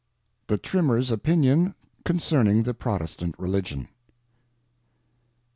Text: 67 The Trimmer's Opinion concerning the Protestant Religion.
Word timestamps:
67 0.45 0.45
The 0.47 0.57
Trimmer's 0.57 1.11
Opinion 1.11 1.75
concerning 2.05 2.63
the 2.63 2.73
Protestant 2.73 3.35
Religion. 3.37 3.87